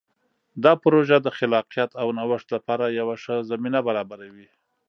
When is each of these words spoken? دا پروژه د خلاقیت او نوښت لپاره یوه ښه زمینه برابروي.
دا 0.63 0.71
پروژه 0.83 1.17
د 1.21 1.27
خلاقیت 1.37 1.91
او 2.01 2.07
نوښت 2.17 2.47
لپاره 2.55 2.85
یوه 2.99 3.15
ښه 3.23 3.35
زمینه 3.49 3.79
برابروي. 3.87 4.47